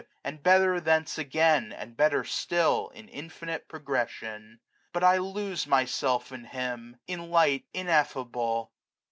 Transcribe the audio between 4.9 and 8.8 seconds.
But I lose Myself in Him, in Light ineffable!